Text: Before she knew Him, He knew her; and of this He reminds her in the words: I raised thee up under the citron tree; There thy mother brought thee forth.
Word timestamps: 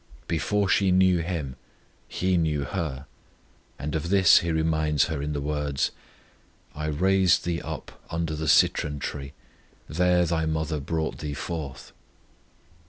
Before 0.27 0.67
she 0.67 0.89
knew 0.89 1.19
Him, 1.19 1.57
He 2.07 2.35
knew 2.35 2.63
her; 2.63 3.05
and 3.77 3.93
of 3.93 4.09
this 4.09 4.39
He 4.39 4.51
reminds 4.51 5.03
her 5.03 5.21
in 5.21 5.33
the 5.33 5.41
words: 5.41 5.91
I 6.73 6.87
raised 6.87 7.45
thee 7.45 7.61
up 7.61 8.01
under 8.09 8.35
the 8.35 8.47
citron 8.47 8.97
tree; 8.97 9.33
There 9.87 10.25
thy 10.25 10.47
mother 10.47 10.79
brought 10.79 11.19
thee 11.19 11.35
forth. 11.35 11.91